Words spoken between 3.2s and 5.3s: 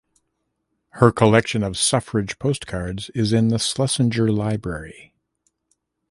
in the Schlesinger Library.